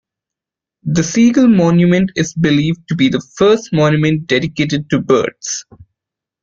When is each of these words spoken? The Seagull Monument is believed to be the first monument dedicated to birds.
The 0.81 1.03
Seagull 1.03 1.47
Monument 1.47 2.11
is 2.15 2.33
believed 2.33 2.87
to 2.87 2.95
be 2.95 3.07
the 3.07 3.21
first 3.37 3.69
monument 3.71 4.25
dedicated 4.25 4.89
to 4.89 4.99
birds. 4.99 5.63